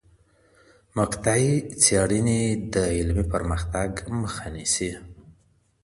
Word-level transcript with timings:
مقطعي 0.97 1.49
څېړني 1.83 2.41
د 2.73 2.75
علمي 2.97 3.25
پرمختګ 3.33 3.89
مخه 4.21 4.45
نیسي. 4.55 4.91